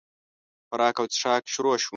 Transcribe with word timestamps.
خوراک 0.67 0.95
او 0.99 1.05
چښاک 1.13 1.43
شروع 1.53 1.77
شو. 1.83 1.89